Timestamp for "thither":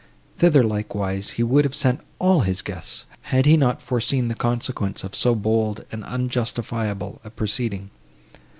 0.35-0.63